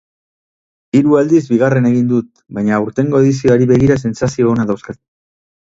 Hiru 0.99 1.13
aldiz 1.19 1.41
bigarren 1.51 1.89
egin 1.91 2.09
dut, 2.13 2.31
baina 2.59 2.75
aurtengo 2.81 3.25
edizioari 3.27 3.73
begira 3.75 4.03
sentsazio 4.07 4.53
onak 4.57 4.73
dauzkat. 4.75 5.03